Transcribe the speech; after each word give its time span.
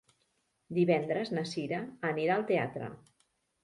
Divendres 0.77 1.31
na 1.39 1.45
Cira 1.53 1.85
anirà 2.13 2.39
al 2.43 2.51
teatre. 2.53 2.95